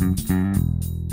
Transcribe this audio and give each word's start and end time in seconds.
Thank 0.00 0.30
you. 0.30 1.09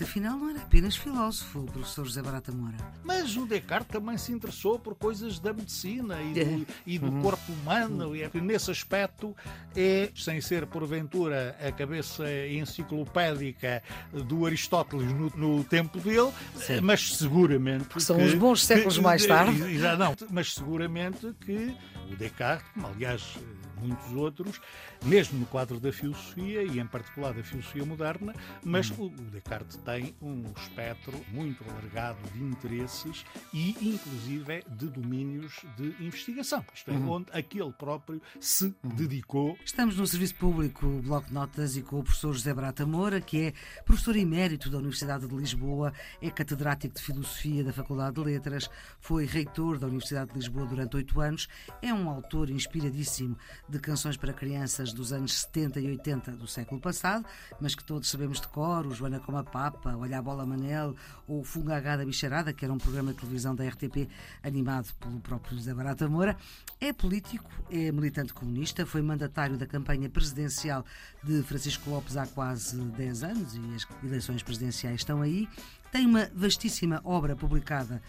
Descartes, 0.00 0.02
afinal, 0.02 0.38
não 0.38 0.50
era 0.50 0.60
apenas 0.60 0.96
filósofo, 0.96 1.60
o 1.60 1.64
professor 1.64 2.04
José 2.04 2.22
Barata 2.22 2.50
Moura. 2.52 2.76
Mas 3.04 3.36
o 3.36 3.46
Descartes 3.46 3.88
também 3.92 4.16
se 4.16 4.32
interessou 4.32 4.78
por 4.78 4.94
coisas 4.94 5.38
da 5.38 5.52
medicina 5.52 6.20
e 6.22 6.32
do, 6.32 6.40
É. 6.40 6.66
e 6.86 6.98
do 6.98 7.12
corpo 7.20 7.52
humano, 7.52 8.14
e 8.16 8.22
é 8.22 8.28
que 8.28 8.40
nesse 8.40 8.70
aspecto 8.70 9.36
é, 9.76 10.10
sem 10.14 10.40
ser 10.40 10.66
porventura 10.66 11.56
a 11.60 11.70
cabeça 11.72 12.24
enciclopédica 12.48 13.82
do 14.12 14.46
Aristóteles 14.46 15.10
no, 15.12 15.30
no 15.36 15.64
tempo 15.64 15.98
dele, 16.00 16.30
Sim. 16.56 16.80
mas 16.80 17.16
seguramente. 17.16 17.84
Que 17.86 18.00
são 18.00 18.16
uns 18.18 18.34
bons 18.34 18.64
séculos 18.64 18.98
mais 18.98 19.24
tarde. 19.26 19.58
Não, 19.98 20.14
mas 20.30 20.54
seguramente 20.54 21.34
que 21.40 21.74
o 22.10 22.16
Descartes, 22.16 22.66
como 22.74 22.86
aliás 22.88 23.36
muitos 23.80 24.12
outros, 24.12 24.60
mesmo 25.04 25.38
no 25.38 25.46
quadro 25.46 25.80
da 25.80 25.92
filosofia 25.92 26.62
e 26.62 26.78
em 26.78 26.86
particular 26.86 27.32
da 27.32 27.42
filosofia 27.42 27.84
moderna, 27.84 28.34
mas 28.64 28.90
Hum. 28.90 29.06
o 29.06 29.08
Descartes 29.30 29.76
tem 29.78 30.14
um 30.20 30.44
espectro 30.56 31.12
muito 31.32 31.64
alargado 31.68 32.18
de 32.34 32.42
interesses 32.42 33.24
e 33.52 33.70
inclusive 33.80 34.62
de 34.68 34.86
domínios 34.86 35.60
de 35.76 35.94
investigação, 36.04 36.64
isto 36.74 36.90
é, 36.90 36.94
Hum. 36.94 37.10
onde 37.10 37.26
aquele 37.32 37.72
próprio 37.72 38.20
se 38.38 38.74
dedicou 38.82 39.56
Estamos 39.64 39.96
no 39.96 40.06
Serviço 40.06 40.34
Público 40.34 40.86
Bloco 41.02 41.28
de 41.28 41.34
Notas 41.34 41.76
e 41.76 41.82
com 41.82 42.00
o 42.00 42.02
professor 42.02 42.32
José 42.32 42.52
Barata 42.52 42.84
Moura, 42.86 43.20
que 43.20 43.38
é 43.40 43.52
professor 43.84 44.16
emérito 44.16 44.68
da 44.70 44.78
Universidade 44.78 45.26
de 45.26 45.34
Lisboa, 45.34 45.92
é 46.20 46.30
catedrático 46.30 46.94
de 46.94 47.02
Filosofia 47.02 47.62
da 47.64 47.72
Faculdade 47.72 48.14
de 48.16 48.20
Letras, 48.22 48.68
foi 49.00 49.24
reitor 49.26 49.78
da 49.78 49.86
Universidade 49.86 50.30
de 50.32 50.38
Lisboa 50.38 50.66
durante 50.66 50.96
oito 50.96 51.20
anos, 51.20 51.48
é 51.82 51.92
um 51.92 52.08
autor 52.08 52.50
inspiradíssimo 52.50 53.36
de 53.70 53.78
canções 53.78 54.16
para 54.16 54.32
crianças 54.32 54.92
dos 54.92 55.12
anos 55.12 55.40
70 55.42 55.80
e 55.80 55.86
80 55.86 56.32
do 56.32 56.46
século 56.46 56.80
passado, 56.80 57.24
mas 57.60 57.74
que 57.74 57.84
todos 57.84 58.10
sabemos 58.10 58.40
de 58.40 58.48
cor, 58.48 58.86
o 58.86 58.94
Joana 58.94 59.20
como 59.20 59.38
a 59.38 59.44
Papa, 59.44 59.96
Olha 59.96 60.18
a 60.18 60.22
Bola 60.22 60.44
Manel 60.44 60.96
ou 61.28 61.40
o 61.40 61.44
Fungagá 61.44 61.96
da 61.96 62.04
Bicharada, 62.04 62.52
que 62.52 62.64
era 62.64 62.74
um 62.74 62.78
programa 62.78 63.12
de 63.12 63.18
televisão 63.18 63.54
da 63.54 63.66
RTP 63.66 64.08
animado 64.42 64.92
pelo 64.94 65.20
próprio 65.20 65.56
José 65.56 65.72
Barata 65.72 66.08
Moura. 66.08 66.36
É 66.80 66.92
político, 66.92 67.50
é 67.70 67.92
militante 67.92 68.34
comunista, 68.34 68.84
foi 68.84 69.02
mandatário 69.02 69.56
da 69.56 69.66
campanha 69.66 70.08
presidencial 70.08 70.84
de 71.22 71.42
Francisco 71.42 71.88
Lopes 71.90 72.16
há 72.16 72.26
quase 72.26 72.76
10 72.76 73.22
anos 73.22 73.54
e 73.54 73.74
as 73.74 73.86
eleições 74.04 74.42
presidenciais 74.42 74.96
estão 74.96 75.22
aí. 75.22 75.48
Tem 75.92 76.06
uma 76.06 76.28
vastíssima 76.34 77.00
obra 77.04 77.36
publicada 77.36 78.02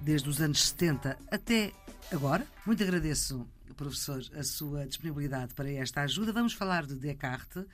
desde 0.00 0.28
os 0.28 0.40
anos 0.40 0.68
70 0.68 1.18
até 1.30 1.72
agora. 2.10 2.46
Muito 2.64 2.82
agradeço, 2.82 3.46
professor, 3.76 4.22
a 4.34 4.42
sua 4.42 4.86
disponibilidade 4.86 5.54
para 5.54 5.70
esta 5.70 6.02
ajuda. 6.02 6.32
Vamos 6.32 6.54
falar 6.54 6.86
de 6.86 6.96
Descartes. 6.96 7.64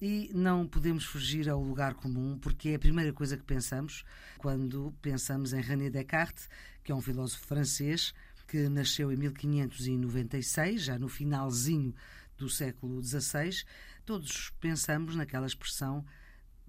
E 0.00 0.30
não 0.34 0.66
podemos 0.66 1.04
fugir 1.04 1.48
ao 1.48 1.62
lugar 1.62 1.94
comum, 1.94 2.38
porque 2.38 2.70
é 2.70 2.74
a 2.74 2.78
primeira 2.78 3.12
coisa 3.14 3.36
que 3.36 3.42
pensamos 3.42 4.04
quando 4.36 4.94
pensamos 5.00 5.54
em 5.54 5.60
René 5.60 5.88
Descartes, 5.88 6.50
que 6.84 6.92
é 6.92 6.94
um 6.94 7.00
filósofo 7.00 7.46
francês 7.46 8.12
que 8.46 8.68
nasceu 8.68 9.10
em 9.10 9.16
1596, 9.16 10.82
já 10.82 10.98
no 10.98 11.08
finalzinho 11.08 11.94
do 12.36 12.48
século 12.48 13.02
XVI. 13.02 13.64
Todos 14.04 14.50
pensamos 14.60 15.16
naquela 15.16 15.46
expressão 15.46 16.04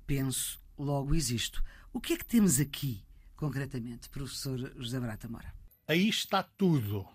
penso, 0.06 0.60
logo 0.78 1.14
existo. 1.14 1.62
O 1.92 2.00
que 2.00 2.14
é 2.14 2.18
que 2.18 2.26
temos 2.26 2.60
aqui, 2.60 3.04
concretamente, 3.36 4.10
professor 4.10 4.58
José 4.78 5.00
Barata 5.00 5.28
Mora? 5.28 5.54
Aí 5.88 6.08
está 6.08 6.42
tudo, 6.42 7.08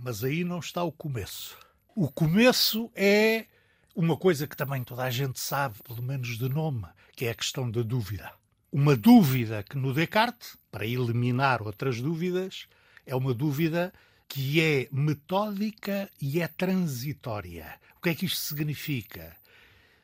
mas 0.00 0.24
aí 0.24 0.44
não 0.44 0.58
está 0.58 0.82
o 0.82 0.92
começo. 0.92 1.56
O 1.94 2.10
começo 2.10 2.90
é 2.94 3.46
uma 3.94 4.16
coisa 4.16 4.46
que 4.46 4.56
também 4.56 4.84
toda 4.84 5.02
a 5.02 5.10
gente 5.10 5.40
sabe, 5.40 5.76
pelo 5.82 6.02
menos 6.02 6.38
de 6.38 6.48
nome, 6.48 6.86
que 7.16 7.26
é 7.26 7.30
a 7.30 7.34
questão 7.34 7.70
da 7.70 7.82
dúvida. 7.82 8.32
Uma 8.70 8.96
dúvida 8.96 9.62
que 9.62 9.76
no 9.76 9.92
Descartes, 9.92 10.56
para 10.70 10.86
eliminar 10.86 11.62
outras 11.62 12.00
dúvidas, 12.00 12.66
é 13.04 13.16
uma 13.16 13.34
dúvida 13.34 13.92
que 14.28 14.60
é 14.60 14.88
metódica 14.92 16.08
e 16.20 16.40
é 16.40 16.46
transitória. 16.46 17.80
O 17.96 18.00
que 18.00 18.10
é 18.10 18.14
que 18.14 18.26
isto 18.26 18.38
significa? 18.38 19.36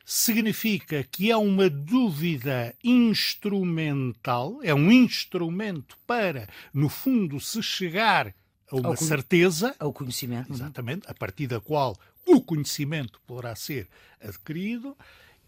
significa 0.05 1.03
que 1.03 1.31
é 1.31 1.37
uma 1.37 1.71
dúvida 1.71 2.75
instrumental, 2.85 4.59
é 4.63 4.75
um 4.75 4.93
instrumento 4.93 5.97
para, 6.07 6.47
no 6.75 6.89
fundo, 6.89 7.41
se 7.41 7.63
chegar 7.63 8.35
a 8.71 8.77
uma 8.77 8.89
Ao 8.91 8.97
certeza, 8.97 9.75
Ao 9.79 9.93
conhecimento. 9.93 10.53
exatamente, 10.53 11.03
a 11.09 11.15
partir 11.15 11.47
da 11.47 11.61
qual 11.61 11.97
o 12.27 12.41
conhecimento 12.41 13.21
poderá 13.27 13.55
ser 13.55 13.89
adquirido, 14.21 14.97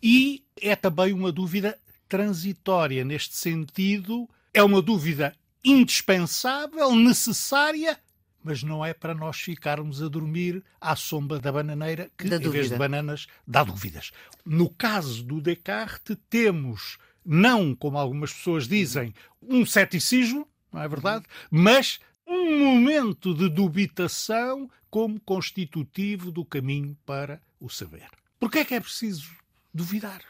e 0.03 0.44
é 0.60 0.77
também 0.77 1.12
uma 1.12 1.32
dúvida 1.32 1.78
transitória. 2.09 3.05
Neste 3.05 3.34
sentido, 3.37 4.28
é 4.53 4.62
uma 4.62 4.82
dúvida 4.82 5.34
indispensável, 5.65 6.94
necessária, 6.94 7.99
mas 8.43 8.62
não 8.62 8.84
é 8.84 8.94
para 8.94 9.15
nós 9.15 9.38
ficarmos 9.38 10.00
a 10.03 10.09
dormir 10.09 10.62
à 10.81 10.94
sombra 10.94 11.41
da 11.41 11.50
bananeira, 11.50 12.09
que 12.16 12.28
Da 12.28 12.37
em 12.37 12.49
vez 12.49 12.69
de 12.69 12.76
bananas 12.76 13.26
dá 13.47 13.65
dúvidas. 13.65 14.12
No 14.44 14.71
caso 14.71 15.25
do 15.25 15.41
Descartes, 15.41 16.16
temos, 16.31 16.99
não 17.25 17.75
como 17.75 17.99
algumas 17.99 18.32
pessoas 18.32 18.69
dizem, 18.69 19.12
um 19.43 19.66
ceticismo, 19.66 20.47
não 20.72 20.81
é 20.82 20.87
verdade? 20.88 21.25
Mas 21.50 21.99
um 22.26 22.59
momento 22.75 23.34
de 23.34 23.48
dubitação 23.48 24.70
como 24.91 25.20
constitutivo 25.20 26.31
do 26.31 26.44
caminho 26.44 26.97
para 27.06 27.41
o 27.60 27.69
saber. 27.69 28.09
Porquê 28.38 28.59
é 28.60 28.64
que 28.64 28.75
é 28.75 28.81
preciso 28.81 29.31
duvidar? 29.72 30.20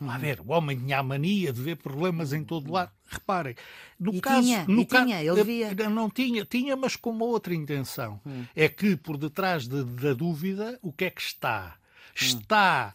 Vamos 0.00 0.20
ver, 0.20 0.40
o 0.40 0.50
homem 0.50 0.76
tinha 0.76 0.98
a 0.98 1.02
mania 1.04 1.52
de 1.52 1.62
ver 1.62 1.76
problemas 1.76 2.32
em 2.32 2.42
todo 2.42 2.72
lado. 2.72 2.90
Reparem, 3.06 3.54
no 3.98 4.12
E 4.14 4.20
caso, 4.20 4.42
tinha, 4.42 4.64
no 4.66 4.84
ca- 4.84 5.04
tinha, 5.04 5.22
ele 5.22 5.44
via. 5.44 5.68
Eh, 5.68 5.88
Não 5.88 6.10
tinha, 6.10 6.44
tinha, 6.44 6.74
mas 6.74 6.96
com 6.96 7.10
uma 7.10 7.24
outra 7.24 7.54
intenção. 7.54 8.20
É 8.56 8.68
que 8.68 8.96
por 8.96 9.16
detrás 9.16 9.68
de- 9.68 9.84
da 9.84 10.12
dúvida, 10.12 10.78
o 10.82 10.92
que 10.92 11.04
é 11.04 11.10
que 11.10 11.22
está? 11.22 11.76
Está 12.12 12.92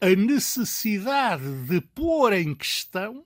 a 0.00 0.08
necessidade 0.10 1.44
de 1.66 1.80
pôr 1.80 2.32
em 2.32 2.54
questão 2.54 3.24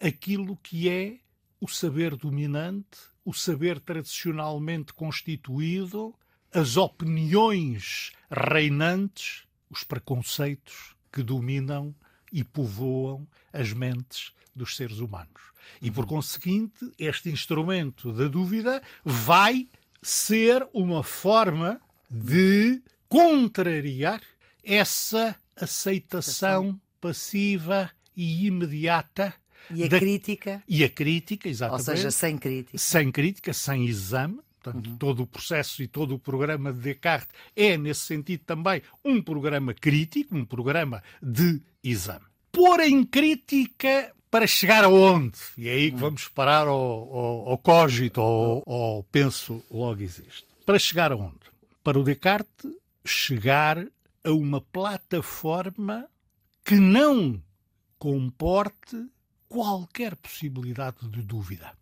aquilo 0.00 0.56
que 0.62 0.88
é 0.88 1.16
o 1.60 1.68
saber 1.68 2.16
dominante, 2.16 2.98
o 3.24 3.32
saber 3.32 3.80
tradicionalmente 3.80 4.92
constituído, 4.92 6.14
as 6.52 6.76
opiniões 6.76 8.12
reinantes, 8.30 9.44
os 9.68 9.84
preconceitos 9.84 10.94
que 11.12 11.22
dominam 11.22 11.94
e 12.32 12.42
povoam 12.42 13.26
as 13.52 13.72
mentes 13.72 14.32
dos 14.54 14.76
seres 14.76 14.98
humanos. 14.98 15.50
E, 15.80 15.90
por 15.90 16.06
conseguinte, 16.06 16.90
este 16.98 17.30
instrumento 17.30 18.12
da 18.12 18.26
dúvida 18.26 18.82
vai 19.04 19.68
ser 20.02 20.66
uma 20.72 21.02
forma 21.02 21.80
de 22.10 22.82
contrariar 23.08 24.20
essa 24.64 25.36
aceitação 25.56 26.80
passiva 27.00 27.90
e 28.16 28.46
imediata 28.46 29.34
E 29.74 29.84
a 29.84 29.88
da- 29.88 29.98
crítica, 29.98 30.62
e 30.68 30.84
a 30.84 30.88
crítica, 30.88 31.48
ou 31.48 31.50
exatamente, 31.50 31.84
seja, 31.84 32.10
sem 32.10 32.38
crítica. 32.38 32.78
sem 32.78 33.10
crítica, 33.12 33.52
sem 33.52 33.84
exame. 33.86 34.40
Portanto, 34.62 34.94
todo 34.98 35.22
o 35.22 35.26
processo 35.26 35.82
e 35.82 35.88
todo 35.88 36.14
o 36.14 36.18
programa 36.18 36.70
de 36.70 36.80
Descartes 36.80 37.34
é, 37.56 37.78
nesse 37.78 38.00
sentido, 38.02 38.42
também 38.44 38.82
um 39.02 39.22
programa 39.22 39.72
crítico, 39.72 40.36
um 40.36 40.44
programa 40.44 41.02
de 41.22 41.62
exame. 41.82 42.26
Pôr 42.52 42.80
em 42.80 43.02
crítica 43.02 44.12
para 44.30 44.46
chegar 44.46 44.84
aonde? 44.84 45.38
E 45.56 45.66
é 45.66 45.72
aí 45.72 45.90
que 45.90 45.96
vamos 45.96 46.28
parar 46.28 46.66
ao, 46.68 46.76
ao, 46.76 47.48
ao 47.48 47.58
cogito, 47.58 48.20
ao, 48.20 48.62
ao 48.70 49.02
penso 49.04 49.64
logo 49.70 50.02
existe. 50.02 50.44
Para 50.66 50.78
chegar 50.78 51.10
aonde? 51.10 51.40
Para 51.82 51.98
o 51.98 52.04
Descartes, 52.04 52.70
chegar 53.02 53.78
a 54.22 54.30
uma 54.30 54.60
plataforma 54.60 56.06
que 56.62 56.74
não 56.74 57.42
comporte 57.98 59.06
qualquer 59.50 60.14
possibilidade 60.16 60.96
de 61.08 61.20
dúvida. 61.22 61.72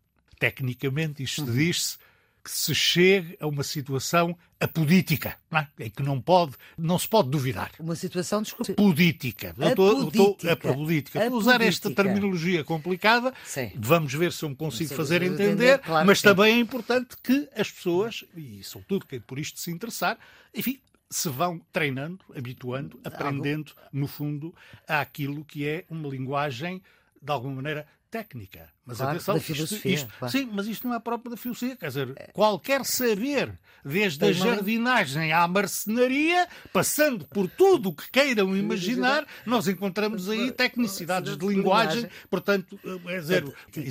Tecnicamente, 0.40 1.22
isto 1.22 1.44
diz-se 1.44 1.98
que 2.42 2.50
se 2.50 2.74
chegue 2.74 3.36
a 3.40 3.46
uma 3.46 3.62
situação 3.62 4.36
apodítica, 4.58 5.36
não 5.50 5.58
é? 5.58 5.68
em 5.80 5.90
que 5.90 6.02
não, 6.02 6.18
pode, 6.18 6.54
não 6.78 6.98
se 6.98 7.06
pode 7.06 7.28
duvidar. 7.28 7.70
Uma 7.78 7.94
situação, 7.94 8.40
desculpe. 8.40 8.72
Política. 8.72 9.54
Estou- 9.58 9.90
Apodítica. 10.00 10.52
A 10.52 10.56
política. 10.56 11.18
Estou 11.18 11.34
a 11.36 11.38
usar 11.38 11.60
esta 11.60 11.90
terminologia 11.90 12.64
complicada. 12.64 13.34
Sim. 13.44 13.70
Vamos 13.76 14.14
ver 14.14 14.32
se 14.32 14.44
eu 14.44 14.48
me 14.48 14.56
consigo 14.56 14.94
fazer 14.94 15.22
entender, 15.22 15.44
entender, 15.52 15.78
claro 15.80 16.06
mas 16.06 16.22
também 16.22 16.54
é 16.54 16.58
importante 16.58 17.16
que 17.22 17.48
as 17.54 17.70
pessoas, 17.70 18.24
e 18.34 18.62
sobretudo 18.64 19.04
quem 19.04 19.20
por 19.20 19.38
isto 19.38 19.60
se 19.60 19.70
interessar, 19.70 20.16
enfim, 20.54 20.80
se 21.10 21.28
vão 21.28 21.60
treinando, 21.72 22.20
habituando, 22.34 22.98
aprendendo, 23.04 23.72
no 23.92 24.06
fundo, 24.06 24.54
àquilo 24.86 25.44
que 25.44 25.66
é 25.66 25.84
uma 25.90 26.08
linguagem, 26.08 26.80
de 27.20 27.32
alguma 27.32 27.54
maneira, 27.56 27.86
técnica. 28.10 28.70
Mas 28.86 28.96
claro, 28.96 29.12
atenção, 29.12 29.34
da 29.34 29.40
filosofia, 29.40 29.94
isto, 29.94 30.06
isto, 30.06 30.18
claro. 30.18 30.32
sim, 30.32 30.48
mas 30.50 30.66
isto 30.66 30.88
não 30.88 30.94
é 30.94 31.00
próprio 31.00 31.30
da 31.30 31.36
filosofia. 31.36 31.76
Quer 31.76 31.88
dizer, 31.88 32.30
qualquer 32.32 32.84
saber, 32.84 33.58
desde 33.84 34.24
a 34.24 34.28
Tem 34.28 34.36
uma- 34.40 34.46
jardinagem 34.54 35.32
à 35.32 35.46
marcenaria, 35.46 36.48
passando 36.72 37.26
por 37.26 37.50
tudo 37.50 37.90
o 37.90 37.94
que 37.94 38.10
queiram 38.10 38.56
imaginar, 38.56 39.26
nós 39.44 39.68
encontramos 39.68 40.28
aí 40.28 40.50
tecnicidades 40.50 41.36
de 41.36 41.46
linguagem. 41.46 42.08
Portanto, 42.30 42.80
é 43.08 43.18
dizer, 43.18 43.44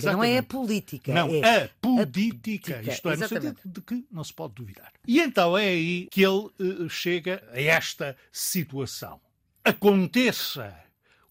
Não 0.03 0.23
é 0.23 0.39
a 0.39 0.43
política. 0.43 1.13
Não, 1.13 1.29
é 1.29 1.65
a 1.65 1.69
política. 1.79 2.81
Isto 2.81 3.09
é, 3.09 3.17
no 3.17 3.27
sentido 3.27 3.59
de 3.65 3.81
que 3.81 4.05
não 4.11 4.23
se 4.23 4.33
pode 4.33 4.55
duvidar. 4.55 4.91
E 5.07 5.21
então 5.21 5.55
é 5.55 5.67
aí 5.67 6.07
que 6.09 6.23
ele 6.25 6.49
eh, 6.59 6.89
chega 6.89 7.43
a 7.53 7.61
esta 7.61 8.17
situação. 8.31 9.21
Aconteça 9.63 10.75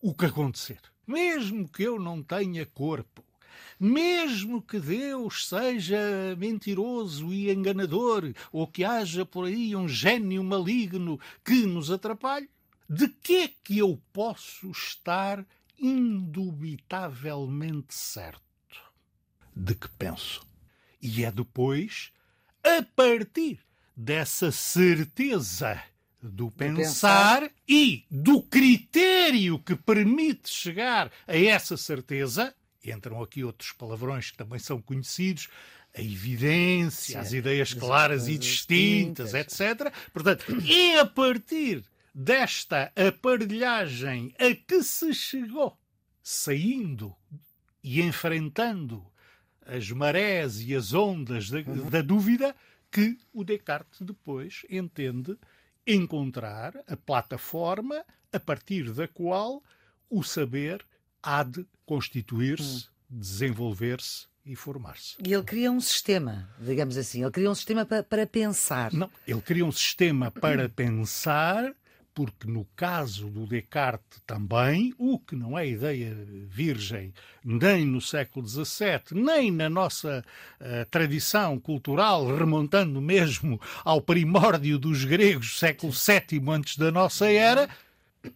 o 0.00 0.14
que 0.14 0.26
acontecer. 0.26 0.78
Mesmo 1.06 1.68
que 1.68 1.84
eu 1.84 2.00
não 2.00 2.22
tenha 2.22 2.66
corpo, 2.66 3.24
mesmo 3.78 4.62
que 4.62 4.80
Deus 4.80 5.46
seja 5.48 6.34
mentiroso 6.36 7.32
e 7.32 7.50
enganador, 7.50 8.34
ou 8.50 8.66
que 8.66 8.84
haja 8.84 9.24
por 9.24 9.46
aí 9.46 9.76
um 9.76 9.88
gênio 9.88 10.42
maligno 10.42 11.20
que 11.44 11.64
nos 11.66 11.88
atrapalhe, 11.90 12.50
de 12.88 13.08
que 13.08 13.36
é 13.36 13.50
que 13.62 13.78
eu 13.78 14.00
posso 14.12 14.70
estar 14.70 15.46
indubitavelmente 15.78 17.94
certo? 17.94 18.40
De 19.54 19.74
que 19.74 19.88
penso. 19.90 20.46
E 21.00 21.24
é 21.24 21.30
depois, 21.30 22.10
a 22.64 22.82
partir 22.82 23.60
dessa 23.94 24.50
certeza 24.50 25.80
do 26.22 26.50
pensar, 26.50 27.42
pensar. 27.42 27.50
e 27.68 28.04
do 28.10 28.42
critério 28.42 29.58
que 29.58 29.76
permite 29.76 30.50
chegar 30.50 31.10
a 31.26 31.36
essa 31.36 31.76
certeza, 31.76 32.54
entram 32.84 33.22
aqui 33.22 33.44
outros 33.44 33.72
palavrões 33.72 34.30
que 34.30 34.36
também 34.36 34.58
são 34.58 34.80
conhecidos, 34.80 35.48
a 35.96 36.02
evidência, 36.02 37.14
Sim, 37.14 37.18
as 37.18 37.32
ideias 37.32 37.72
as 37.72 37.74
claras 37.74 38.28
e 38.28 38.36
distintas, 38.36 39.32
distintas. 39.32 39.70
etc. 39.78 39.92
Portanto, 40.12 40.44
é 40.68 40.98
a 40.98 41.06
partir 41.06 41.82
desta 42.14 42.92
aparelhagem 42.96 44.34
a 44.38 44.54
que 44.54 44.82
se 44.82 45.14
chegou, 45.14 45.78
saindo 46.22 47.14
e 47.82 48.02
enfrentando 48.02 49.04
as 49.64 49.90
marés 49.90 50.60
e 50.60 50.74
as 50.74 50.92
ondas 50.92 51.50
da, 51.50 51.60
da 51.62 52.02
dúvida, 52.02 52.54
que 52.90 53.18
o 53.32 53.42
Descartes 53.42 54.00
depois 54.00 54.64
entende 54.70 55.36
encontrar 55.86 56.74
a 56.88 56.96
plataforma 56.96 58.04
a 58.32 58.40
partir 58.40 58.92
da 58.92 59.06
qual 59.06 59.62
o 60.10 60.22
saber 60.22 60.84
há 61.22 61.42
de 61.42 61.66
constituir-se, 61.84 62.86
desenvolver-se 63.08 64.26
e 64.44 64.54
formar-se. 64.54 65.16
E 65.24 65.32
ele 65.32 65.42
cria 65.42 65.70
um 65.70 65.80
sistema, 65.80 66.48
digamos 66.60 66.96
assim. 66.96 67.22
Ele 67.22 67.30
cria 67.30 67.50
um 67.50 67.54
sistema 67.54 67.84
pa- 67.84 68.02
para 68.02 68.26
pensar. 68.26 68.92
Não, 68.92 69.10
ele 69.26 69.40
cria 69.40 69.64
um 69.64 69.72
sistema 69.72 70.30
para 70.30 70.68
pensar, 70.70 71.72
porque 72.14 72.46
no 72.48 72.64
caso 72.76 73.28
do 73.28 73.46
Descartes 73.46 74.20
também, 74.26 74.94
o 74.98 75.18
que 75.18 75.34
não 75.34 75.58
é 75.58 75.68
ideia 75.68 76.14
virgem 76.46 77.12
nem 77.44 77.84
no 77.84 78.00
século 78.00 78.46
XVII, 78.46 79.12
nem 79.12 79.50
na 79.50 79.68
nossa 79.68 80.24
eh, 80.58 80.84
tradição 80.86 81.58
cultural, 81.58 82.34
remontando 82.34 83.00
mesmo 83.00 83.60
ao 83.84 84.00
primórdio 84.00 84.78
dos 84.78 85.04
gregos, 85.04 85.58
século 85.58 85.92
VII 85.92 86.42
antes 86.50 86.76
da 86.76 86.90
nossa 86.90 87.30
era, 87.30 87.68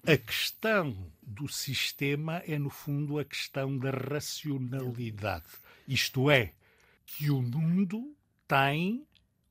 a 0.07 0.17
questão 0.17 0.97
do 1.23 1.49
sistema 1.49 2.43
é, 2.47 2.59
no 2.59 2.71
fundo, 2.71 3.19
a 3.19 3.25
questão 3.25 3.77
da 3.79 3.91
racionalidade. 3.91 5.45
Isto 5.87 6.31
é, 6.31 6.53
que 7.07 7.31
o 7.31 7.41
mundo 7.41 8.15
tem 8.47 9.05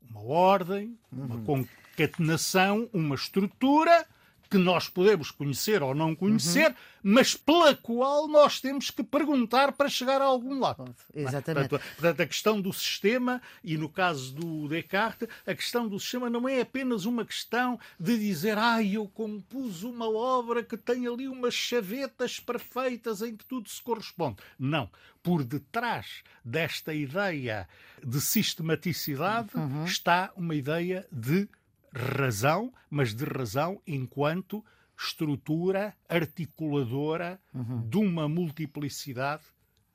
uma 0.10 0.22
ordem, 0.22 0.98
uma 1.12 1.42
concatenação, 1.44 2.90
uma 2.94 3.16
estrutura 3.16 4.06
que 4.50 4.58
nós 4.58 4.90
podemos 4.90 5.30
conhecer 5.30 5.84
ou 5.84 5.94
não 5.94 6.16
conhecer, 6.16 6.76
mas 7.04 7.36
pela 7.36 7.76
qual 7.76 8.28
nós 8.28 8.60
temos 8.60 8.90
que 8.90 9.04
perguntar 9.04 9.72
para 9.74 9.88
chegar 9.88 10.22
a 10.22 10.26
algum 10.26 10.60
lado. 10.60 10.86
Exatamente. 11.14 11.70
Portanto, 11.70 11.96
portanto, 11.96 12.22
a 12.22 12.26
questão 12.26 12.60
do 12.60 12.74
sistema, 12.74 13.42
e 13.64 13.78
no 13.78 13.88
caso 13.88 14.34
do 14.34 14.68
Descartes, 14.68 15.28
a 15.46 15.54
questão 15.54 15.88
do 15.88 16.00
sistema 16.00 16.30
não 16.30 16.50
é 16.50 16.62
apenas 16.62 17.06
uma 17.06 17.24
questão 17.24 17.80
de 18.00 18.18
dizer, 18.18 18.58
ah, 18.58 18.84
eu 18.84 19.08
compus 19.08 19.84
uma 19.84 20.10
obra 20.10 20.64
que 20.64 20.76
tem 20.76 21.06
ali 21.06 21.28
umas 21.28 21.54
chavetas 21.54 22.40
perfeitas 22.40 23.22
em 23.22 23.36
que 23.36 23.46
tudo 23.46 23.70
se 23.70 23.82
corresponde. 23.82 24.38
Não. 24.58 24.90
Por 25.22 25.44
detrás 25.44 26.24
desta 26.44 26.94
ideia 26.94 27.68
de 28.04 28.20
sistematicidade 28.22 29.50
está 29.86 30.32
uma 30.36 30.56
ideia 30.56 31.06
de 31.12 31.48
razão, 31.94 32.74
mas 32.90 33.14
de 33.14 33.26
razão 33.26 33.82
enquanto 33.86 34.64
estrutura 34.98 35.96
articuladora 36.08 37.40
de 37.88 37.98
uma 37.98 38.28
multiplicidade 38.28 39.44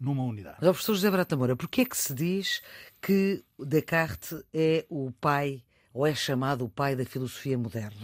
numa 0.01 0.25
unidade. 0.25 0.59
Mas, 0.61 0.71
professor 0.71 0.95
José 0.95 1.11
Brata 1.11 1.37
Moura, 1.37 1.57
porquê 1.57 1.83
é 1.83 1.85
que 1.85 1.97
se 1.97 2.15
diz 2.15 2.63
que 3.01 3.45
Descartes 3.59 4.43
é 4.53 4.85
o 4.89 5.13
pai, 5.13 5.63
ou 5.93 6.07
é 6.07 6.15
chamado 6.15 6.65
o 6.65 6.69
pai 6.69 6.97
da 6.97 7.05
filosofia 7.05 7.57
moderna? 7.57 7.97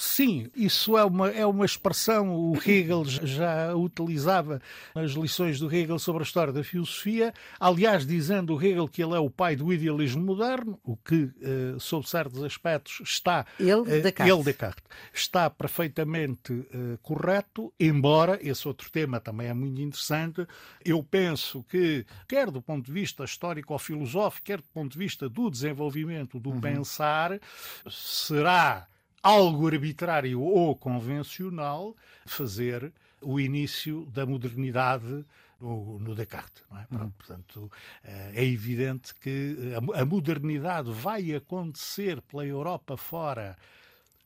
Sim, 0.00 0.50
isso 0.56 0.96
é 0.96 1.04
uma, 1.04 1.28
é 1.28 1.44
uma 1.44 1.66
expressão, 1.66 2.34
o 2.34 2.56
Hegel 2.66 3.04
já 3.04 3.74
utilizava 3.74 4.58
nas 4.94 5.10
lições 5.10 5.60
do 5.60 5.70
Hegel 5.70 5.98
sobre 5.98 6.22
a 6.22 6.24
história 6.24 6.54
da 6.54 6.64
filosofia, 6.64 7.34
aliás, 7.60 8.06
dizendo 8.06 8.56
o 8.56 8.64
Hegel 8.64 8.88
que 8.88 9.02
ele 9.02 9.14
é 9.14 9.18
o 9.18 9.28
pai 9.28 9.56
do 9.56 9.70
idealismo 9.70 10.22
moderno, 10.24 10.80
o 10.82 10.96
que, 10.96 11.30
eh, 11.42 11.76
sob 11.78 12.08
certos 12.08 12.42
aspectos, 12.42 13.02
está. 13.02 13.44
Ele, 13.58 13.82
eh, 13.92 14.00
Descartes. 14.00 14.34
ele, 14.34 14.42
Descartes. 14.42 14.84
Está 15.12 15.50
perfeitamente 15.50 16.66
eh, 16.72 16.96
correto, 17.02 17.70
embora 17.78 18.38
esse 18.40 18.66
outro 18.66 18.90
tema 18.90 19.20
também 19.20 19.48
é 19.48 19.54
muito 19.54 19.82
interessante. 19.82 20.46
Eu 20.82 21.02
penso 21.02 21.62
que, 21.64 22.06
quer 22.26 22.50
do 22.50 22.62
ponto 22.62 22.86
de 22.86 22.92
vista 22.92 23.22
histórico 23.22 23.74
ou 23.74 23.78
filosófico, 23.78 24.46
quer 24.46 24.62
do 24.62 24.68
ponto 24.72 24.92
de 24.92 24.98
vista 24.98 25.28
do 25.28 25.50
desenvolvimento 25.50 26.40
do 26.40 26.58
pensar, 26.58 27.38
será 27.86 28.88
algo 29.22 29.66
arbitrário 29.66 30.40
ou 30.40 30.74
convencional 30.76 31.94
fazer 32.26 32.92
o 33.20 33.38
início 33.38 34.06
da 34.06 34.24
modernidade 34.24 35.24
no, 35.60 35.98
no 35.98 36.14
Descartes. 36.14 36.62
É? 36.72 36.84
Pronto, 36.86 37.14
Portanto, 37.18 37.72
eh, 38.02 38.32
é 38.34 38.44
evidente 38.44 39.14
que 39.14 39.56
a, 39.94 40.00
a 40.00 40.04
modernidade 40.04 40.90
vai 40.90 41.34
acontecer 41.34 42.20
pela 42.22 42.46
Europa 42.46 42.96
fora 42.96 43.56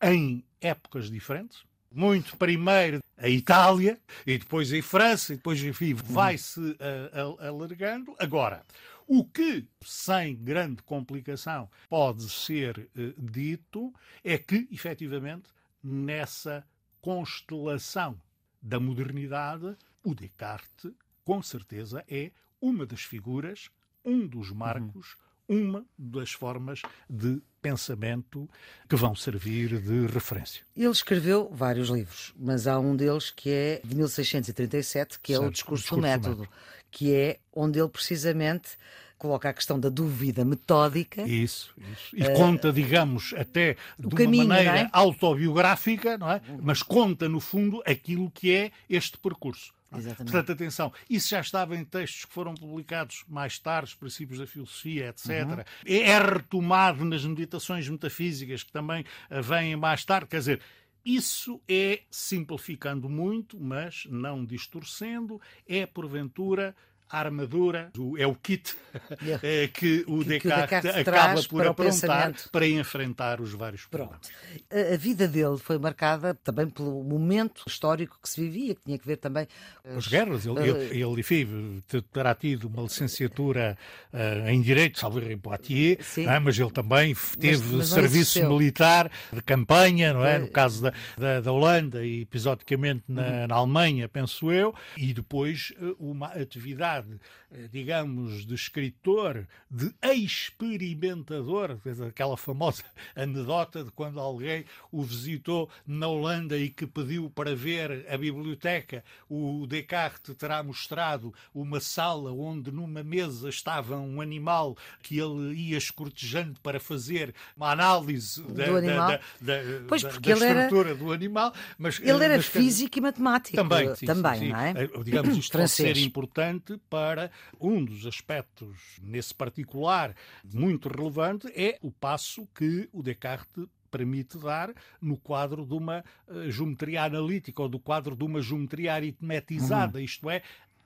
em 0.00 0.44
épocas 0.60 1.10
diferentes. 1.10 1.62
Muito 1.90 2.36
primeiro 2.36 3.00
a 3.16 3.28
Itália, 3.28 3.98
e 4.26 4.36
depois 4.36 4.72
em 4.72 4.82
França, 4.82 5.32
e 5.32 5.36
depois, 5.36 5.62
enfim, 5.62 5.94
vai-se 5.94 6.76
eh, 6.80 7.10
a- 7.40 7.46
alargando. 7.48 8.14
Agora, 8.18 8.64
o 9.06 9.24
que, 9.24 9.66
sem 9.82 10.36
grande 10.36 10.82
complicação, 10.82 11.70
pode 11.88 12.28
ser 12.30 12.88
eh, 12.96 13.14
dito 13.18 13.92
é 14.22 14.38
que, 14.38 14.68
efetivamente, 14.70 15.50
nessa 15.82 16.66
constelação 17.00 18.18
da 18.60 18.80
modernidade, 18.80 19.76
o 20.02 20.14
Descartes, 20.14 20.90
com 21.24 21.42
certeza, 21.42 22.04
é 22.08 22.30
uma 22.60 22.86
das 22.86 23.02
figuras, 23.02 23.70
um 24.04 24.26
dos 24.26 24.50
marcos, 24.50 25.16
uma 25.48 25.84
das 25.98 26.32
formas 26.32 26.80
de 27.08 27.40
pensamento 27.60 28.48
que 28.88 28.96
vão 28.96 29.14
servir 29.14 29.80
de 29.80 30.06
referência. 30.06 30.62
Ele 30.76 30.90
escreveu 30.90 31.50
vários 31.52 31.88
livros, 31.88 32.34
mas 32.38 32.66
há 32.66 32.78
um 32.78 32.94
deles 32.94 33.30
que 33.30 33.50
é 33.50 33.80
de 33.82 33.94
1637, 33.94 35.18
que 35.20 35.32
é 35.32 35.38
o 35.38 35.42
Certo, 35.42 35.52
Discurso, 35.52 35.82
Discurso 35.82 35.94
do 35.94 36.00
do 36.00 36.02
Método, 36.02 36.48
que 36.90 37.14
é 37.14 37.38
onde 37.52 37.78
ele 37.78 37.88
precisamente 37.88 38.76
coloca 39.18 39.48
a 39.48 39.52
questão 39.52 39.80
da 39.80 39.88
dúvida 39.88 40.44
metódica. 40.44 41.22
Isso, 41.22 41.74
isso. 41.92 42.14
E 42.14 42.36
conta, 42.36 42.72
digamos, 42.72 43.34
até 43.36 43.76
de 43.98 44.06
uma 44.06 44.16
caminho, 44.16 44.46
maneira 44.46 44.80
é? 44.80 44.90
autobiográfica, 44.92 46.18
não 46.18 46.30
é? 46.30 46.40
Mas 46.62 46.82
conta, 46.82 47.28
no 47.28 47.40
fundo, 47.40 47.82
aquilo 47.86 48.30
que 48.30 48.52
é 48.52 48.70
este 48.88 49.18
percurso. 49.18 49.72
Exatamente. 49.98 50.32
Portanto, 50.32 50.52
atenção, 50.52 50.92
isso 51.08 51.28
já 51.28 51.40
estava 51.40 51.76
em 51.76 51.84
textos 51.84 52.24
que 52.24 52.32
foram 52.32 52.54
publicados 52.54 53.24
mais 53.28 53.58
tarde, 53.58 53.90
os 53.90 53.94
princípios 53.94 54.38
da 54.38 54.46
filosofia, 54.46 55.08
etc. 55.08 55.28
Uhum. 55.28 55.64
É 55.86 56.14
é 56.14 56.18
retomado 56.18 57.04
nas 57.04 57.24
meditações 57.24 57.88
metafísicas, 57.88 58.62
que 58.62 58.72
também 58.72 59.04
eh, 59.30 59.40
vêm 59.40 59.76
mais 59.76 60.04
tarde. 60.04 60.28
Quer 60.28 60.38
dizer, 60.38 60.60
isso 61.04 61.60
é, 61.68 62.00
simplificando 62.10 63.08
muito, 63.08 63.60
mas 63.60 64.06
não 64.08 64.44
distorcendo, 64.44 65.40
é, 65.66 65.84
porventura, 65.84 66.74
a 67.14 67.18
armadura, 67.18 67.90
é 68.18 68.26
o 68.26 68.34
kit 68.34 68.74
Yeah. 69.22 69.42
que 69.72 70.04
o 70.06 70.18
Que- 70.20 70.38
que 70.38 70.46
o 70.48 70.50
Descartes, 70.50 70.82
Descartes 70.94 71.08
acaba 71.08 71.42
por 71.42 71.58
para 71.60 71.70
aprontar 71.70 72.32
para 72.52 72.66
enfrentar 72.68 73.40
os 73.40 73.52
vários 73.52 73.86
problemas. 73.86 74.20
Pronto. 74.68 74.92
A, 74.94 74.96
vida 74.96 75.26
dele 75.26 75.58
foi 75.58 75.78
marcada 75.78 76.34
também 76.34 76.68
pelo 76.68 77.02
momento 77.02 77.62
histórico 77.66 78.18
que 78.22 78.28
se 78.28 78.40
vivia, 78.40 78.74
que 78.74 78.82
tinha 78.84 78.98
que 78.98 79.06
ver 79.06 79.16
também. 79.16 79.46
eh, 79.84 79.96
As 79.96 80.06
guerras, 80.06 80.46
ele, 80.46 80.60
eh, 80.60 80.68
ele, 80.68 81.02
ele 81.02 81.20
enfim, 81.20 81.82
te- 81.88 82.02
terá 82.02 82.34
tido 82.34 82.68
uma 82.68 82.82
licenciatura 82.82 83.76
eh, 84.12 84.52
em 84.52 84.60
Direito, 84.60 84.98
salvo 85.00 85.20
em 85.20 85.36
Poitiers, 85.38 86.18
é? 86.18 86.38
mas 86.38 86.58
ele 86.58 86.70
também 86.70 87.14
teve 87.38 87.58
mas 87.62 87.70
não 87.72 87.82
serviço 87.82 88.38
exerceu. 88.38 88.48
militar 88.50 89.10
de 89.32 89.42
campanha, 89.42 90.12
não 90.12 90.24
é? 90.24 90.38
No 90.38 90.48
caso 90.48 90.82
da, 90.82 90.92
da, 91.18 91.40
da 91.40 91.52
Holanda 91.52 92.04
e 92.04 92.22
episodicamente 92.22 93.02
na, 93.08 93.22
Uhum. 93.24 93.46
na 93.48 93.54
Alemanha, 93.56 94.08
penso 94.08 94.52
eu, 94.52 94.74
e 94.96 95.12
depois 95.12 95.72
eh, 95.80 95.94
uma 95.98 96.28
atividade, 96.28 97.03
eh, 97.52 97.68
digamos, 97.70 98.44
de 98.46 98.54
escritor, 98.54 99.46
de 99.70 99.92
experimentador, 100.02 101.78
aquela 102.08 102.36
famosa 102.36 102.82
anedota 103.14 103.84
de 103.84 103.90
quando 103.90 104.18
alguém 104.20 104.64
o 104.90 105.02
visitou 105.02 105.68
na 105.86 106.06
Holanda 106.08 106.56
e 106.58 106.68
que 106.70 106.86
pediu 106.86 107.30
para 107.30 107.54
ver 107.54 108.06
a 108.08 108.16
biblioteca, 108.16 109.04
o 109.28 109.66
Descartes 109.66 110.34
terá 110.36 110.62
mostrado 110.62 111.32
uma 111.54 111.80
sala 111.80 112.32
onde 112.32 112.70
numa 112.70 113.02
mesa 113.02 113.48
estava 113.48 113.96
um 113.98 114.20
animal 114.20 114.76
que 115.02 115.18
ele 115.18 115.54
ia 115.54 115.78
escortejando 115.78 116.60
para 116.60 116.80
fazer 116.80 117.34
uma 117.56 117.70
análise 117.70 118.42
da, 118.42 118.66
Do 118.66 118.76
animal? 118.76 119.08
da, 119.08 119.16
da, 119.40 119.54
Pois, 119.88 120.02
da- 120.02 120.10
ele 120.24 120.44
era- 120.44 120.62
estrutura 120.64 120.94
do 120.94 121.12
animal. 121.12 121.52
Mas, 121.78 121.98
Ele 122.00 122.24
era 122.24 122.36
mas, 122.36 122.46
físico 122.46 122.98
e 122.98 123.00
matemático. 123.00 123.56
também, 123.56 123.94
sim, 123.94 124.06
também, 124.06 124.38
sim, 124.40 124.48
não 124.48 124.58
é? 124.58 124.70
Eh, 124.72 124.90
Digamos, 125.04 125.36
isto 125.36 125.56
pode 125.58 125.70
ser 125.70 125.96
importante 125.96 126.78
para 126.94 127.28
um 127.60 127.84
dos 127.84 128.06
aspectos, 128.06 129.00
nesse 129.02 129.34
particular, 129.34 130.14
muito 130.52 130.88
relevante, 130.88 131.48
é 131.48 131.76
o 131.82 131.90
passo 131.90 132.46
que 132.54 132.88
o 132.92 133.02
Descartes 133.02 133.66
permite 133.90 134.38
dar 134.38 134.72
no 135.02 135.16
quadro 135.16 135.66
de 135.66 135.74
uma 135.74 136.04
eh, 136.28 136.50
geometria 136.52 137.02
analítica 137.02 137.62
ou 137.62 137.68
do 137.68 137.80
quadro 137.80 138.14
de 138.14 138.22
uma 138.22 138.40
geometria 138.40 138.94
aritmetizada, 138.94 139.98
Uhum. 139.98 140.04
isto 140.04 140.30
é, 140.30 140.40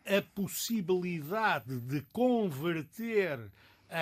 a 0.06 0.22
possibilidade 0.34 1.78
de 1.80 2.00
converter 2.10 3.38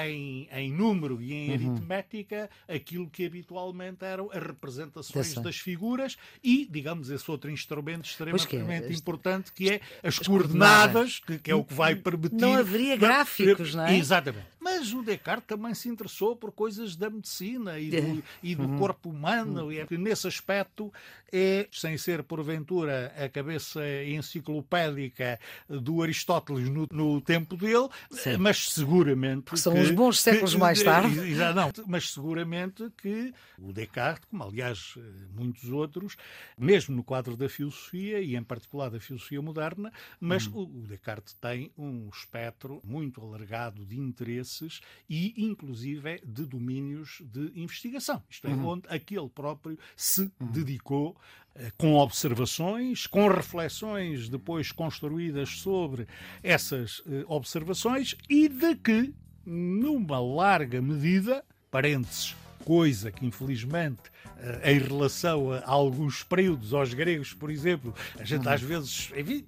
em, 0.04 0.48
em 0.52 0.72
número 0.72 1.20
e 1.20 1.32
em 1.32 1.48
Uhum. 1.48 1.54
aritmética 1.72 2.50
aquilo 2.68 3.08
que 3.08 3.24
habitualmente 3.26 4.04
eram 4.04 4.30
as 4.32 4.42
representações 4.42 5.28
Dessa. 5.28 5.40
das 5.40 5.56
figuras 5.56 6.16
e, 6.42 6.66
digamos, 6.70 7.10
esse 7.10 7.30
outro 7.30 7.50
instrumento 7.50 8.04
é, 8.04 8.06
extremamente 8.06 8.86
este- 8.86 9.00
importante 9.00 9.52
que 9.52 9.70
é 9.70 9.80
as, 10.02 10.18
as 10.20 10.26
coordenadas, 10.26 11.20
que, 11.20 11.38
que 11.38 11.50
é 11.50 11.54
o 11.54 11.62
que 11.64 11.74
vai 11.74 11.94
permitir. 11.94 12.36
Não 12.36 12.54
haveria 12.54 12.96
gráficos, 12.96 13.74
não 13.74 13.86
é? 13.86 13.96
Exatamente. 13.96 14.46
Mas 14.60 14.92
o 14.92 15.00
Descartes 15.02 15.46
também 15.46 15.72
se 15.74 15.88
interessou 15.88 16.34
por 16.34 16.50
coisas 16.50 16.96
da 16.96 17.08
medicina 17.08 17.78
e 17.78 17.88
do, 17.90 18.24
e 18.42 18.54
do 18.54 18.64
Uhum. 18.64 18.78
corpo 18.78 19.10
humano, 19.10 19.72
e 19.72 19.78
é 19.78 19.86
que 19.86 19.96
nesse 19.96 20.26
aspecto 20.26 20.92
é, 21.32 21.68
sem 21.70 21.96
ser 21.96 22.22
porventura 22.24 23.12
a 23.16 23.28
cabeça 23.28 23.80
enciclopédica 24.04 25.38
do 25.68 26.02
Aristóteles 26.02 26.68
no, 26.68 26.88
no 26.90 27.20
tempo 27.20 27.56
dele, 27.56 27.88
Sim. 28.10 28.36
mas 28.38 28.70
seguramente. 28.70 29.56
São 29.58 29.75
que- 29.76 29.82
uns 29.82 29.90
bons 29.90 30.20
séculos 30.20 30.52
que- 30.52 30.58
mais 30.58 30.82
tarde. 30.82 31.14
Não, 31.54 31.70
mas 31.86 32.10
seguramente 32.10 32.90
que 32.96 33.32
o 33.58 33.72
Descartes, 33.72 34.28
como 34.30 34.42
aliás 34.44 34.94
eh, 34.96 35.00
muitos 35.34 35.68
outros, 35.70 36.16
mesmo 36.58 36.94
no 36.96 37.04
quadro 37.04 37.36
da 37.36 37.48
filosofia 37.48 38.20
e 38.20 38.36
em 38.36 38.42
particular 38.42 38.90
da 38.90 39.00
filosofia 39.00 39.40
moderna, 39.42 39.92
mas 40.20 40.46
o, 40.46 40.62
o 40.62 40.86
Descartes 40.86 41.34
tem 41.34 41.70
um 41.76 42.08
espectro 42.12 42.80
muito 42.84 43.20
alargado 43.20 43.84
de 43.84 43.98
interesses 43.98 44.80
e 45.08 45.34
inclusive 45.36 46.20
de 46.24 46.44
domínios 46.46 47.22
de 47.24 47.52
investigação. 47.54 48.22
Isto 48.28 48.46
é, 48.48 48.50
onde 48.50 48.82
aquele 48.88 49.28
próprio 49.28 49.78
se 49.96 50.30
dedicou 50.40 51.16
eh, 51.54 51.70
com 51.78 51.94
observações, 51.94 53.06
com 53.06 53.28
reflexões 53.28 54.28
depois 54.28 54.70
construídas 54.72 55.48
sobre 55.58 56.06
essas 56.42 57.02
eh, 57.06 57.24
observações 57.26 58.14
e 58.28 58.48
de 58.48 58.74
que, 58.76 59.14
numa 59.46 60.18
larga 60.18 60.82
medida, 60.82 61.44
parênteses, 61.70 62.34
coisa 62.66 63.12
que 63.12 63.24
infelizmente 63.24 64.02
eh, 64.38 64.72
em 64.72 64.78
relação 64.80 65.52
a 65.52 65.62
alguns 65.70 66.24
períodos 66.24 66.74
aos 66.74 66.92
gregos, 66.92 67.32
por 67.32 67.48
exemplo, 67.48 67.94
a 68.18 68.24
gente 68.24 68.48
às 68.48 68.60
vezes 68.60 69.10
enfim, 69.16 69.46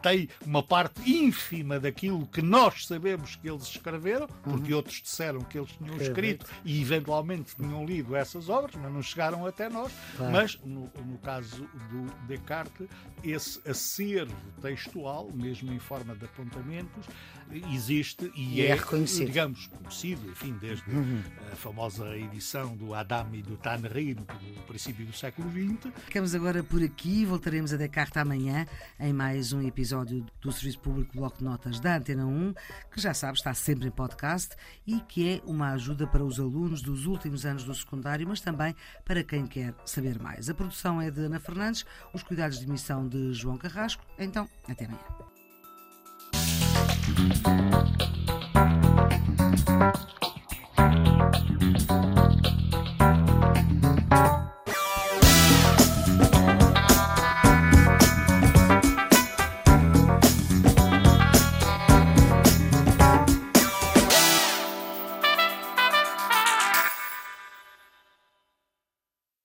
tem 0.00 0.28
uma 0.46 0.62
parte 0.62 1.00
ínfima 1.10 1.80
daquilo 1.80 2.24
que 2.28 2.40
nós 2.40 2.86
sabemos 2.86 3.34
que 3.34 3.50
eles 3.50 3.64
escreveram, 3.64 4.28
porque 4.44 4.72
outros 4.72 5.02
disseram 5.02 5.40
que 5.40 5.58
eles 5.58 5.72
tinham 5.72 5.96
escrito 5.96 6.46
e 6.64 6.80
eventualmente 6.80 7.56
tinham 7.56 7.84
lido 7.84 8.14
essas 8.14 8.48
obras, 8.48 8.76
mas 8.76 8.92
não 8.92 9.02
chegaram 9.02 9.44
até 9.44 9.68
nós. 9.68 9.92
Mas 10.30 10.56
no, 10.64 10.90
no 11.04 11.18
caso 11.18 11.68
do 11.90 12.26
Descartes, 12.28 12.86
esse 13.24 13.60
acervo 13.68 14.34
textual, 14.62 15.28
mesmo 15.34 15.72
em 15.72 15.78
forma 15.80 16.14
de 16.14 16.24
apontamentos, 16.24 17.04
existe 17.74 18.30
e, 18.34 18.60
E 18.60 18.62
é 18.62 18.74
reconhecido. 18.74 19.26
digamos, 19.26 19.66
conhecido, 19.66 20.30
enfim, 20.30 20.56
desde 20.60 20.84
a 21.52 21.56
famosa 21.56 22.16
edição 22.16 22.76
do 22.76 22.94
Adam 22.94 23.28
e 23.32 23.42
do 23.42 23.56
Tannery, 23.56 24.14
no 24.14 24.20
no 24.20 24.62
princípio 24.62 25.04
do 25.04 25.12
século 25.12 25.50
XX. 25.50 25.92
Ficamos 26.04 26.34
agora 26.34 26.62
por 26.62 26.82
aqui, 26.82 27.24
voltaremos 27.24 27.72
a 27.72 27.76
Descartes 27.76 28.16
amanhã 28.16 28.66
em 28.98 29.12
mais 29.12 29.52
um 29.52 29.62
episódio 29.62 30.24
do 30.40 30.52
Serviço 30.52 30.78
Público 30.80 31.16
Bloco 31.16 31.38
de 31.38 31.44
Notas 31.44 31.80
da 31.80 31.96
Antena 31.96 32.26
1, 32.26 32.54
que 32.90 33.00
já 33.00 33.12
sabe 33.14 33.38
está 33.38 33.52
sempre 33.54 33.88
em 33.88 33.90
podcast 33.90 34.54
e 34.86 35.00
que 35.00 35.28
é 35.28 35.40
uma 35.44 35.72
ajuda 35.72 36.06
para 36.06 36.24
os 36.24 36.38
alunos 36.38 36.82
dos 36.82 37.06
últimos 37.06 37.44
anos 37.44 37.64
do 37.64 37.74
secundário, 37.74 38.26
mas 38.28 38.40
também 38.40 38.74
para 39.04 39.22
quem 39.24 39.46
quer 39.46 39.74
saber 39.84 40.20
mais. 40.20 40.48
A 40.48 40.54
produção 40.54 41.00
é 41.00 41.10
de 41.10 41.20
Ana 41.20 41.40
Fernandes, 41.40 41.84
os 42.12 42.22
cuidados 42.22 42.58
de 42.58 42.64
emissão 42.66 43.08
de 43.08 43.32
João 43.32 43.56
Carrasco. 43.56 44.04
Então, 44.18 44.48
até 44.68 44.84
amanhã. 44.84 45.29
Música 47.16 47.90